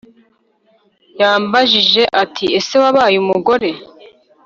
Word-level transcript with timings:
yambajije 1.19 2.01
ati 2.23 2.45
ese 2.59 2.75
wabaye 2.83 3.15
umugore 3.23 3.69